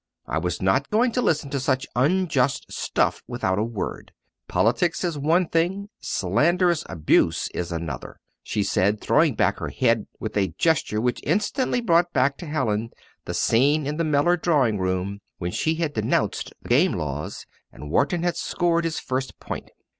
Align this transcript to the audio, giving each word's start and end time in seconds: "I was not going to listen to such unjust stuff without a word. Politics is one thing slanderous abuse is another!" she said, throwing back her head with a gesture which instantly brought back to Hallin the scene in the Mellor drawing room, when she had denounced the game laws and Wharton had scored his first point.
"I 0.25 0.39
was 0.39 0.63
not 0.63 0.89
going 0.89 1.11
to 1.11 1.21
listen 1.21 1.51
to 1.51 1.59
such 1.59 1.85
unjust 1.95 2.65
stuff 2.71 3.21
without 3.27 3.59
a 3.59 3.63
word. 3.63 4.13
Politics 4.47 5.03
is 5.03 5.15
one 5.15 5.47
thing 5.47 5.89
slanderous 5.99 6.83
abuse 6.89 7.49
is 7.49 7.71
another!" 7.71 8.19
she 8.41 8.63
said, 8.63 8.99
throwing 8.99 9.35
back 9.35 9.59
her 9.59 9.67
head 9.67 10.07
with 10.19 10.35
a 10.37 10.55
gesture 10.57 10.99
which 10.99 11.21
instantly 11.23 11.81
brought 11.81 12.13
back 12.13 12.35
to 12.39 12.47
Hallin 12.47 12.89
the 13.25 13.35
scene 13.35 13.85
in 13.85 13.97
the 13.97 14.03
Mellor 14.03 14.37
drawing 14.37 14.79
room, 14.79 15.19
when 15.37 15.51
she 15.51 15.75
had 15.75 15.93
denounced 15.93 16.51
the 16.63 16.69
game 16.69 16.93
laws 16.93 17.45
and 17.71 17.91
Wharton 17.91 18.23
had 18.23 18.35
scored 18.35 18.85
his 18.85 18.99
first 18.99 19.39
point. 19.39 19.69